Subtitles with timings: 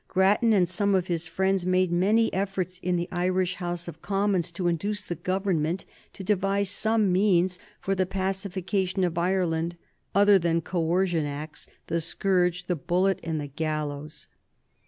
[0.07, 4.49] Grattan and some of his friends made many efforts in the Irish House of Commons
[4.53, 9.75] to induce the Government to devise some means for the pacification of Ireland
[10.15, 14.27] other than Coercion Acts, the scourge, the bullet, and the gallows.